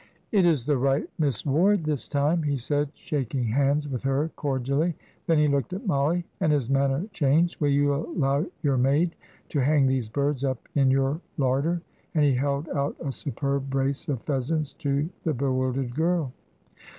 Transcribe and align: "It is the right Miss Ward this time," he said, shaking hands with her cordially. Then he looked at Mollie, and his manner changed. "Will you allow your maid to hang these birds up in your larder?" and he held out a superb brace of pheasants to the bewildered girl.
"It 0.31 0.47
is 0.47 0.65
the 0.65 0.79
right 0.79 1.07
Miss 1.19 1.45
Ward 1.45 1.83
this 1.83 2.07
time," 2.07 2.41
he 2.41 2.57
said, 2.57 2.89
shaking 2.95 3.43
hands 3.43 3.87
with 3.87 4.01
her 4.01 4.31
cordially. 4.35 4.95
Then 5.27 5.37
he 5.37 5.47
looked 5.47 5.73
at 5.73 5.85
Mollie, 5.85 6.25
and 6.39 6.51
his 6.51 6.71
manner 6.71 7.05
changed. 7.13 7.61
"Will 7.61 7.69
you 7.69 7.93
allow 7.93 8.47
your 8.63 8.77
maid 8.77 9.15
to 9.49 9.59
hang 9.63 9.85
these 9.85 10.09
birds 10.09 10.43
up 10.43 10.67
in 10.73 10.89
your 10.89 11.21
larder?" 11.37 11.83
and 12.15 12.25
he 12.25 12.33
held 12.33 12.67
out 12.69 12.95
a 12.99 13.11
superb 13.11 13.69
brace 13.69 14.07
of 14.09 14.23
pheasants 14.23 14.73
to 14.79 15.07
the 15.23 15.35
bewildered 15.35 15.93
girl. 15.93 16.33